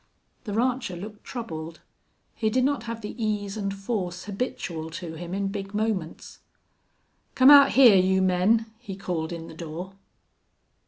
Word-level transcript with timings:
The 0.45 0.53
rancher 0.53 0.95
looked 0.95 1.23
troubled. 1.23 1.81
He 2.33 2.49
did 2.49 2.63
not 2.63 2.85
have 2.85 3.01
the 3.01 3.13
ease 3.23 3.55
and 3.55 3.71
force 3.71 4.23
habitual 4.23 4.89
to 4.89 5.13
him 5.13 5.35
in 5.35 5.49
big 5.49 5.75
moments. 5.75 6.39
"Come 7.35 7.51
out 7.51 7.73
hyar, 7.73 7.93
you 7.97 8.19
men," 8.19 8.65
he 8.79 8.95
called 8.95 9.31
in 9.31 9.47
the 9.47 9.53
door. 9.53 9.93